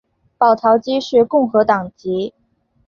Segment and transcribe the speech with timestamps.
[0.35, 2.33] 保陶基是共和党籍。